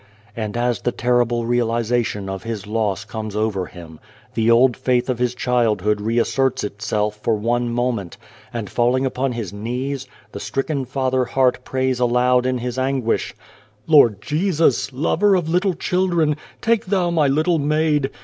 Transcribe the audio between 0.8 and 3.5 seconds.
the terrible realisation of his loss comes